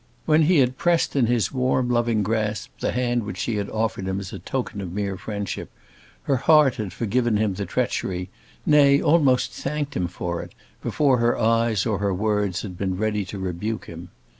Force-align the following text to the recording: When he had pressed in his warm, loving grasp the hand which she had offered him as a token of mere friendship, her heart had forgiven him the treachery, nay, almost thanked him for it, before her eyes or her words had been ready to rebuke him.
When 0.25 0.41
he 0.41 0.57
had 0.57 0.79
pressed 0.79 1.15
in 1.15 1.27
his 1.27 1.51
warm, 1.51 1.87
loving 1.87 2.23
grasp 2.23 2.71
the 2.79 2.91
hand 2.91 3.21
which 3.21 3.37
she 3.37 3.57
had 3.57 3.69
offered 3.69 4.07
him 4.07 4.19
as 4.19 4.33
a 4.33 4.39
token 4.39 4.81
of 4.81 4.91
mere 4.91 5.15
friendship, 5.15 5.69
her 6.23 6.37
heart 6.37 6.77
had 6.77 6.91
forgiven 6.91 7.37
him 7.37 7.53
the 7.53 7.67
treachery, 7.67 8.31
nay, 8.65 8.99
almost 8.99 9.53
thanked 9.53 9.95
him 9.95 10.07
for 10.07 10.41
it, 10.41 10.55
before 10.81 11.19
her 11.19 11.37
eyes 11.37 11.85
or 11.85 11.99
her 11.99 12.15
words 12.15 12.63
had 12.63 12.79
been 12.79 12.97
ready 12.97 13.23
to 13.25 13.37
rebuke 13.37 13.85
him. 13.85 14.09